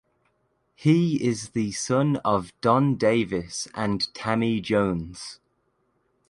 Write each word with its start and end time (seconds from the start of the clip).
He 0.73 1.23
is 1.23 1.49
the 1.49 1.73
son 1.73 2.15
of 2.25 2.59
Don 2.61 2.95
Davis 2.95 3.67
and 3.75 4.11
Tammi 4.15 4.59
Jones. 4.59 5.39